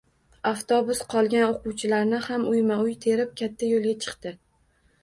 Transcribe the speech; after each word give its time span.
Avtobus 0.51 1.01
qolgan 1.13 1.45
o`quvchilarni 1.49 2.23
ham 2.29 2.49
uyma-uy 2.55 2.97
terib, 3.07 3.39
katta 3.45 3.73
yo`lga 3.77 3.97
chiqdi 4.09 4.35